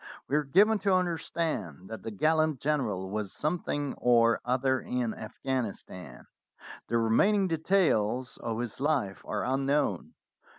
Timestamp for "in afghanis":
4.81-5.85